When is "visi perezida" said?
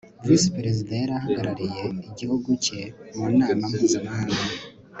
0.27-0.91